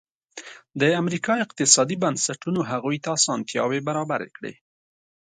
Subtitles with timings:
[0.81, 4.53] د امریکا اقتصادي بنسټونو هغوی ته اسانتیاوې برابرې کړې.